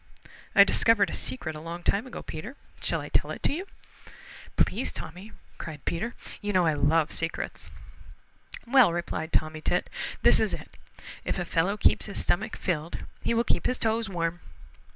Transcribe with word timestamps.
I 0.55 0.63
discovered 0.63 1.11
a 1.11 1.13
secret 1.13 1.55
a 1.55 1.59
long 1.61 1.83
time 1.83 2.07
ago, 2.07 2.23
Peter; 2.23 2.55
shall 2.81 3.01
I 3.01 3.09
tell 3.09 3.29
it 3.29 3.43
to 3.43 3.53
you?" 3.53 3.67
"Please, 4.57 4.91
Tommy," 4.91 5.31
cried 5.59 5.85
Peter. 5.85 6.15
"You 6.41 6.53
know 6.53 6.61
how 6.63 6.69
I 6.69 6.73
love 6.73 7.11
secrets." 7.11 7.69
"Well," 8.65 8.91
replied 8.93 9.31
Tommy 9.31 9.61
Tit, 9.61 9.91
"this 10.23 10.39
is 10.39 10.55
it: 10.55 10.75
If 11.23 11.37
a 11.37 11.45
fellow 11.45 11.77
keeps 11.77 12.07
his 12.07 12.19
stomach 12.23 12.55
filled 12.55 13.05
he 13.23 13.35
will 13.35 13.43
beep 13.43 13.67
his 13.67 13.77
toes 13.77 14.09
warm." 14.09 14.39